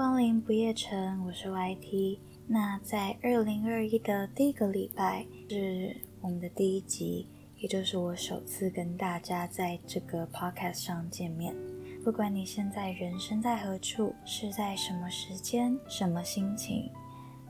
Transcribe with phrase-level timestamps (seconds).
[0.00, 2.18] 光临不夜城，我是 YT。
[2.46, 11.54] 那在二零二一的第一个礼拜是我们的第一集，也就是我首次跟大家在这个 podcast 上见面。
[12.02, 16.90] 不管你现在人生在何处，是在什么时间、什么心情，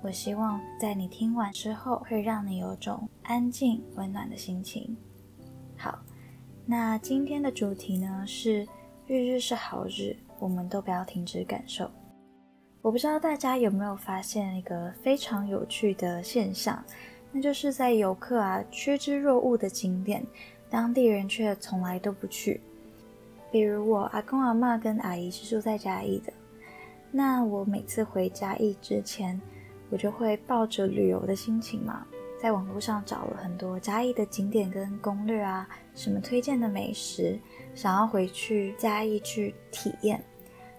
[0.00, 4.96] 我希望在你听完之后，会让你有种安静、温暖的心情。
[5.76, 5.98] 好，
[6.64, 8.64] 那今天的主题呢是
[9.08, 11.90] 日日是好日，我们都不要停止感受。
[12.86, 16.80] 我不知道大家有没有发现一个非常有趣的现象，
[17.32, 20.24] 那就是在游客啊趋之若鹜的景点，
[20.70, 22.60] 当地人却从来都不去。
[23.50, 26.32] 比如我阿公阿妈跟阿姨是住在嘉义的，
[27.10, 29.40] 那我每次回嘉义之前，
[29.90, 32.06] 我就会抱着旅游的心情嘛，
[32.40, 37.36] 在网络上找了很多嘉义的景点跟攻略啊，什么推荐的美食，
[37.74, 40.22] 想要回去嘉义去体验。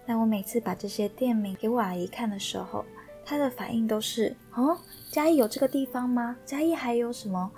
[0.08, 2.82] 那我每次把这些店名给我阿姨看的时候，
[3.26, 4.74] 她的反应都是：哦，
[5.10, 6.34] 嘉义有这个地方吗？
[6.46, 7.52] 嘉义还有什么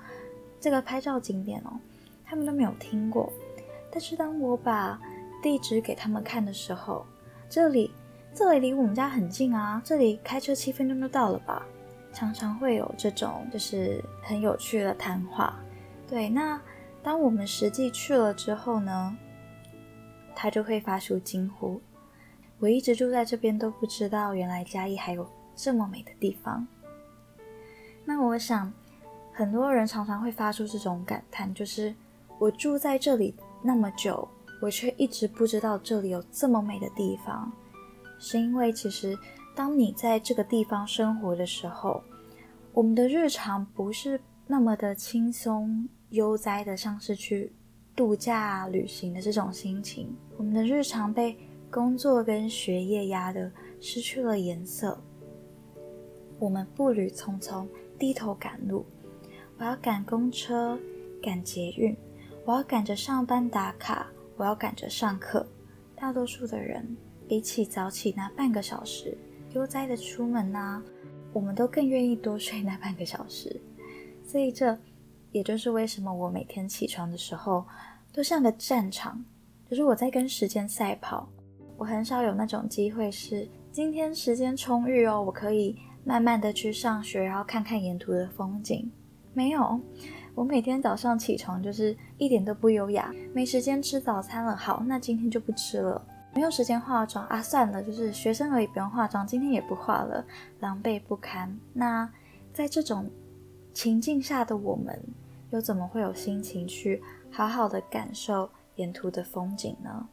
[0.58, 1.78] 这个拍照景点哦？
[2.24, 3.32] 他们都没有听过。
[3.88, 5.00] 但是当我把
[5.40, 7.06] 地址给他们看的时候，
[7.48, 7.92] 这里
[8.34, 11.64] 这里离我们家很近啊，这里开车七分钟就到了吧？
[12.12, 15.56] 常常会有这种就是很有趣的谈话。
[16.08, 16.60] 对，那
[17.00, 19.16] 当我们实际去了之后呢，
[20.34, 21.80] 他就会发出惊呼。
[22.60, 26.66] 我一直住在这边都不知道，原来嘉义还有这么美的地方。
[28.04, 28.70] 那我想，
[29.32, 31.94] 很多人常常会发出这种感叹，就是
[32.38, 34.28] 我住在这里那么久，
[34.60, 37.50] 我却一直不知道这里有这么美的地方。
[38.18, 39.18] 是因为其实
[39.56, 42.02] 当你在这个地方生活的时候，
[42.74, 47.50] 我们的日常不是那么的轻松悠哉的，像是去
[47.96, 50.14] 度假旅行的这种心情。
[50.36, 51.38] 我们的日常被
[51.70, 55.00] 工作跟学业压得失去了颜色，
[56.40, 57.64] 我们步履匆匆，
[57.96, 58.84] 低头赶路。
[59.56, 60.76] 我要赶公车，
[61.22, 61.96] 赶捷运，
[62.44, 65.46] 我要赶着上班打卡，我要赶着上课。
[65.94, 66.96] 大多数的人，
[67.28, 69.16] 比起早起那半个小时，
[69.54, 70.82] 悠哉的出门呐，
[71.32, 73.60] 我们都更愿意多睡那半个小时。
[74.26, 74.76] 所以这
[75.30, 77.64] 也就是为什么我每天起床的时候，
[78.12, 79.24] 都像个战场，
[79.68, 81.28] 就是我在跟时间赛跑。
[81.80, 85.74] 我很少有那种机会，是今天时间充裕哦，我可以
[86.04, 88.92] 慢慢的去上学，然后看看沿途的风景。
[89.32, 89.80] 没有，
[90.34, 94.54] 我每天早上起床就是一点都不优雅，没时间吃早餐了。
[94.54, 96.06] 好，那今天就不吃了。
[96.34, 100.22] 没有时间化妆啊，算了，就是学生而已，不用化妆，今天也不化了，
[100.58, 101.58] 狼狈不堪。
[101.72, 102.06] 那
[102.52, 103.10] 在这种
[103.72, 105.02] 情境下的我们，
[105.48, 110.06] 又怎么会有心情去好好的感受沿途的风景呢？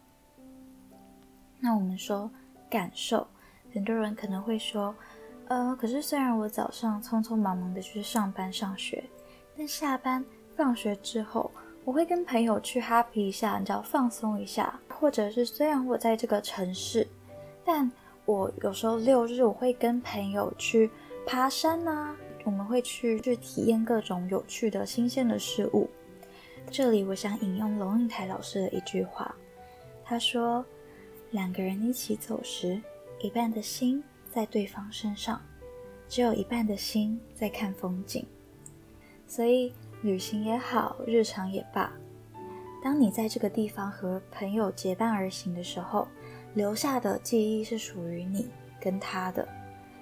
[1.59, 2.29] 那我们说
[2.69, 3.27] 感受，
[3.73, 4.93] 很多人可能会说，
[5.47, 9.03] 呃，可是虽然我早上匆匆忙忙的去上班上学，
[9.57, 10.23] 但下班
[10.55, 11.49] 放学之后，
[11.83, 17.07] 我会跟朋友去 happy 一下，你知道放松一下，或者是虽然我在这个城市，
[17.65, 17.91] 但
[18.25, 20.91] 我有时候六日我会跟朋友去
[21.25, 25.89] 爬山呐，我们会去去体验各种有趣的新鲜的事物。
[26.69, 29.33] 这里我想引用龙应台老师的一句话，
[30.05, 30.63] 他说。
[31.31, 32.81] 两个人一起走时，
[33.19, 34.01] 一半的心
[34.31, 35.41] 在对方身上，
[36.07, 38.25] 只有一半的心在看风景。
[39.27, 39.73] 所以，
[40.03, 41.91] 旅行也好，日常也罢，
[42.81, 46.07] 当你在这个地方和朋友结伴而行的时候，
[46.53, 48.47] 留下的记忆是属于你
[48.79, 49.45] 跟他的。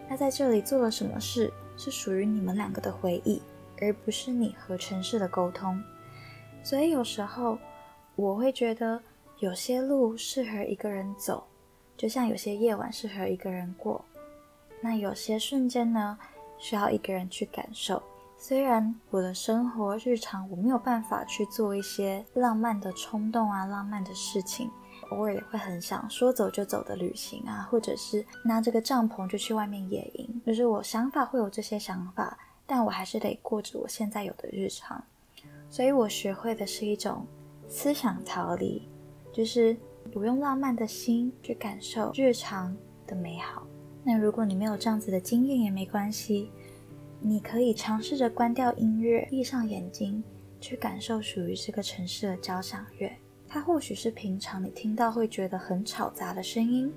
[0.07, 3.42] 那在这里做了什么事，是属于你们两个的回忆，
[3.81, 5.84] 而不是你和城市的沟通。
[6.62, 7.57] 所以，有时候
[8.16, 9.02] 我会觉得。
[9.40, 11.44] 有些路适合一个人走，
[11.97, 14.03] 就像有些夜晚适合一个人过。
[14.79, 16.18] 那有些瞬间呢，
[16.57, 18.01] 需要一个人去感受。
[18.38, 24.69] 虽然我的生活日常我没有办法去做一些浪漫的冲动啊、浪漫的事情，
[25.09, 30.42] 偶尔也会很想说走就走的旅行啊，或者是拿这个帐篷就去外面野营。
[30.45, 35.04] 就是我想法会有这些想法，但我还是得过着我现在有的日常。
[35.69, 37.25] 所以我学会的是一种
[37.68, 38.88] 思想逃离。
[39.35, 39.75] 就是
[40.13, 42.73] 我用浪漫的心去感受日常
[43.05, 43.67] 的美好。
[44.01, 46.49] 那如果你没有这样子的经验也没关系，
[47.19, 50.23] 你可以尝试着关掉音乐，闭上眼睛，
[50.61, 53.11] 去感受属于这个城市的交响乐。
[53.45, 56.89] 它或许是平常你听到会觉得很吵杂的声音，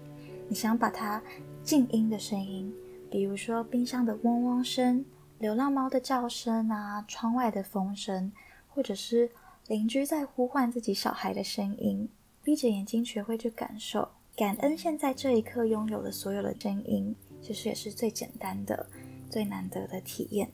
[0.47, 1.21] 你想把它
[1.65, 2.73] 静音的声音，
[3.11, 5.05] 比如说冰箱的嗡嗡声、
[5.41, 8.31] 流浪猫的叫声啊、窗外的风声，
[8.69, 9.29] 或者是
[9.67, 12.09] 邻居在呼唤自己小孩的声音。
[12.49, 18.87] 闭着眼睛学会去感受，感恩现在这一刻拥有的所有的声音，其实也是最简单的、
[19.29, 20.51] 最难得的体验。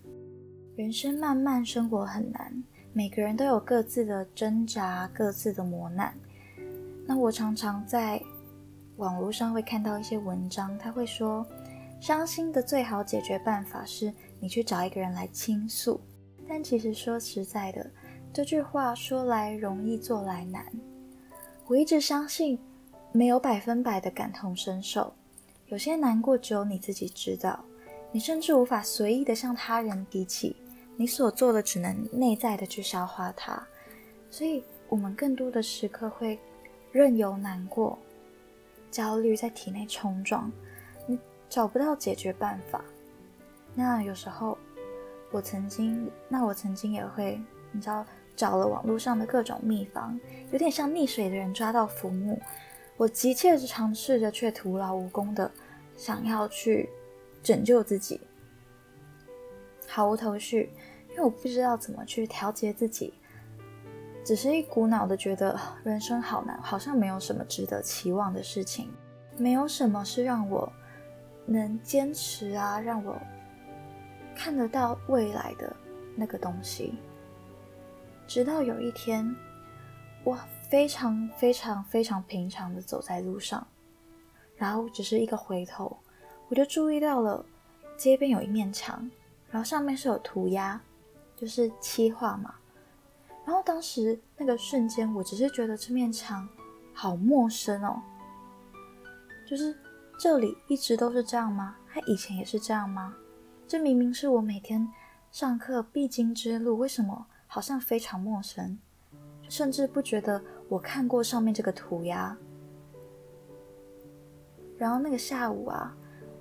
[0.74, 6.12] 人生漫漫，生活很难，每个人都有各自的挣扎、各自的磨难。
[7.06, 8.20] 那我常常在
[8.96, 11.46] 网络上会看到一些文章，他会说，
[12.00, 16.00] 伤心的最好解决办法是你去找一个人来倾诉。
[16.48, 17.88] 但其实说实在的，
[18.32, 20.66] 这句话说来容易做来难。
[21.66, 22.58] 我一直相信，
[23.12, 25.12] 没有百分百的感同身受，
[25.66, 27.64] 有些难过只有你自己知道。
[28.12, 30.54] 你甚至无法随意的向他人提起，
[30.96, 33.66] 你所做的只能内在的去消化它。
[34.30, 36.38] 所以，我们更多的时刻会
[36.92, 37.98] 任由难过、
[38.90, 40.52] 焦虑在体内冲撞，
[41.06, 41.18] 你
[41.48, 42.84] 找不到解决办法。
[43.74, 44.58] 那有时候。
[45.30, 47.40] 我曾经，那我曾经也会，
[47.72, 50.18] 你知道，找了网络上的各种秘方，
[50.50, 52.40] 有点像溺水的人抓到浮木。
[52.96, 55.50] 我急切的尝试着，却徒劳无功的
[55.96, 56.88] 想要去
[57.42, 58.20] 拯救自己，
[59.88, 60.70] 毫无头绪，
[61.10, 63.14] 因为我不知道怎么去调节自己，
[64.24, 68.90] 只是一股脑的觉得人生好难，好像没有什么值得期望的事情，
[69.36, 70.72] 没有什么是让我
[71.46, 73.16] 能坚持啊，让我。
[74.36, 75.76] 看得到未来的
[76.16, 76.98] 那个东西，
[78.26, 79.34] 直到有一天，
[80.24, 80.38] 我
[80.70, 83.66] 非常非常非常平常的走在路上，
[84.56, 85.96] 然后只是一个回头，
[86.48, 87.44] 我就注意到了
[87.96, 89.10] 街边有一面墙，
[89.50, 90.80] 然后上面是有涂鸦，
[91.36, 92.54] 就是漆画嘛。
[93.44, 96.48] 然后当时那个瞬间，我只是觉得这面墙
[96.94, 98.00] 好陌生哦，
[99.46, 99.76] 就是
[100.18, 101.76] 这里一直都是这样吗？
[101.92, 103.14] 它以前也是这样吗？
[103.68, 104.88] 这明明是我每天
[105.30, 108.76] 上课必经之路，为什么好像非常陌生？
[109.48, 112.36] 甚至不觉得我看过上面这个涂鸦。
[114.76, 115.96] 然后那个下午啊，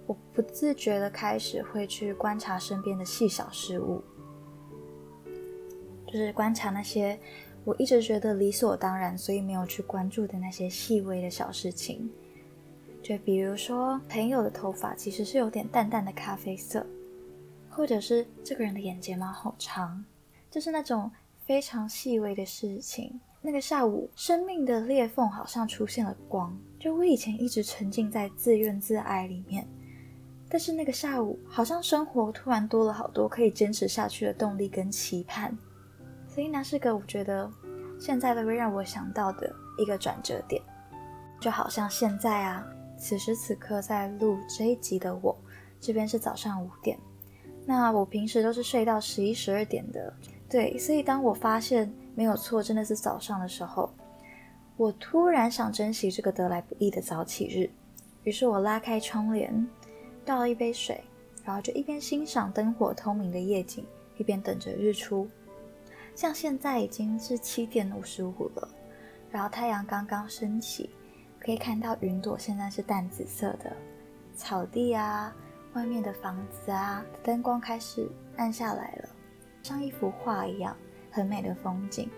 [0.08, 4.02] 我不自觉的开始会去观察身边的细小事物，
[6.08, 7.20] 就是观察那些
[7.64, 12.10] 我一直觉得理所当然，所以没有去关注的那些细微的小事情。
[13.04, 16.84] 就比如说，朋友的头发其实是有点淡淡的咖啡色。
[17.70, 20.04] 或者是这个人的眼睫毛好长，
[20.54, 21.10] 就是那种
[21.48, 23.20] 非常细微的事情。
[23.42, 26.56] 那个下午，生命的裂缝好像出现了光。
[26.80, 29.68] 就我以前一直沉浸在自怨自艾里面，
[30.48, 35.58] 但是那个下午，好像生活突然多了好多可以坚持下去的动力跟期盼。
[36.28, 37.50] 所以那是个我觉得
[38.00, 40.62] 现在都会让我想到的一个转折点。
[41.42, 42.64] 就好像现在啊，
[42.96, 45.36] 此时此刻在录这一集的我，
[45.82, 46.96] 这边是早上五点。
[47.66, 50.14] 那我平时都是睡到十一、十二点的，
[50.54, 53.92] 对，所以当我发现没有错，真的是早上的时候，
[54.78, 57.68] 我突然想珍惜这个得来不易的早起日，
[58.24, 59.68] 于是我拉开窗帘，
[60.24, 61.04] 倒了一杯水，
[61.44, 63.84] 然后就一边欣赏灯火通明的夜景，
[64.20, 65.28] 一边等着日出。
[66.14, 68.70] 像现在已经是七点五十五了，
[69.32, 70.92] 然后太阳刚刚升起，
[71.40, 73.76] 可以看到云朵现在是淡紫色的，
[74.36, 75.34] 草地啊。
[75.74, 78.08] 外面的房子啊，灯光开始
[78.38, 79.10] 暗下来了，
[79.64, 80.76] 像一幅画一样，
[81.10, 82.10] 很美的风景。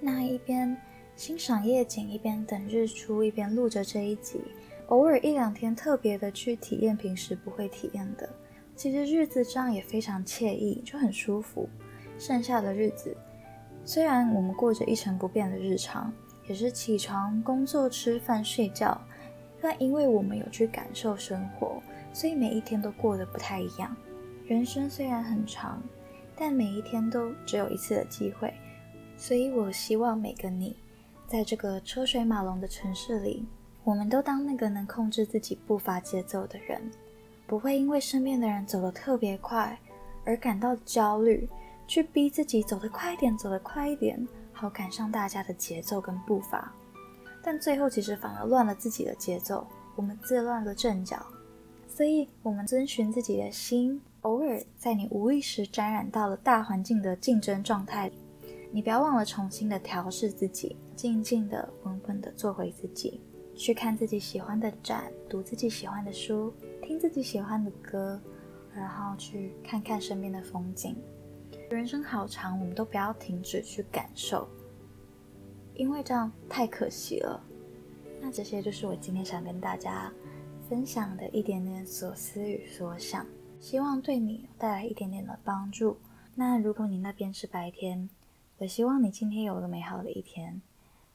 [0.00, 0.74] 那一边
[1.16, 4.40] 欣赏夜景，一边等日出，一边录着这一集。
[4.86, 8.30] 偶尔一两天特别的去体验平时不会体验的，
[8.76, 11.68] 其实日子这样也非常惬意，就很舒服。
[12.16, 13.14] 剩下的日子，
[13.84, 16.12] 虽然我们过着一成不变的日常，
[16.46, 18.98] 也是起床、工作、吃饭、睡觉，
[19.60, 21.82] 但因为我们有去感受生活。
[22.12, 23.94] 所以每一天都过得不太一样。
[24.46, 25.82] 人生虽然很长，
[26.38, 28.54] 但每一天都只有一次的机会。
[29.16, 30.76] 所以我希望每个你，
[31.26, 33.44] 在这个车水马龙的城市里，
[33.82, 36.80] 我们都当那个能控制自己步伐节奏的人，
[37.46, 39.76] 不会因为身边的人走得特别快
[40.24, 41.48] 而感到焦虑，
[41.88, 46.72] 去逼自己走得快一点，走得快一点，好赶上大家的节奏跟步伐。
[47.42, 49.66] 但最后其实反而乱了自己的节奏，
[49.96, 51.26] 我们自乱了阵脚。
[51.88, 58.10] 所以，我们遵循自己的心，偶尔在你无意识沾染到了大环境的竞争状态，
[58.72, 63.20] 你不要忘了重新的调试自己，静静的、稳稳的做回自己，
[63.54, 68.20] 去看自己喜欢的展，读自己喜欢的书，听自己喜欢的歌，
[68.74, 70.96] 然后去看看身边的风景。
[71.70, 74.48] 人生好长，我们都不要停止去感受，
[75.74, 77.42] 因为这样太可惜了。
[78.20, 80.12] 那这些就是我今天想跟大家。
[80.68, 83.24] 分享的一点点所思与所想，
[83.60, 85.98] 希望对你带来一点点的帮助。
[86.34, 88.08] 那如果你那边是白天，
[88.58, 90.60] 我希望你今天有个美好的一天。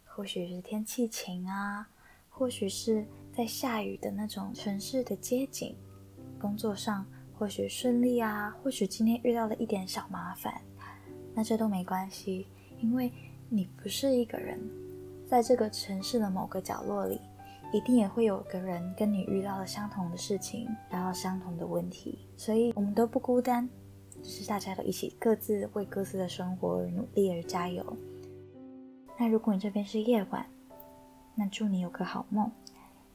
[0.05, 1.87] 或许是天气晴啊，
[2.29, 3.03] 或许是
[3.35, 5.75] 在下雨的那种城市的街景，
[6.39, 10.61] 工作上或许顺利啊，或许今天遇到了一点小麻烦，
[11.33, 12.45] 那这都没关系，
[12.79, 13.11] 因为
[13.49, 14.59] 你不是一个人，
[15.25, 17.19] 在这个城市的某个角落里，
[17.73, 23.67] 一定也会有个人跟你遇到了相同的事情，然后相同的问题，所以我们都不孤单，
[24.21, 27.83] 只是大家都一起各自为各自的生活而努力而加油。
[29.17, 30.45] 那如果你这边是夜晚，
[31.35, 32.49] 那祝你有个好梦。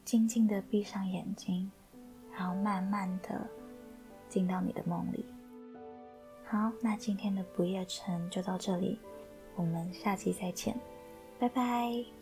[0.05, 1.71] 静静的闭上眼睛，
[2.33, 3.47] 然后慢慢的
[4.27, 5.23] 进到你的梦里。
[6.47, 8.99] 好，那今天的不夜城就到这里，
[9.55, 10.75] 我们下期再见，
[11.39, 12.18] 拜拜。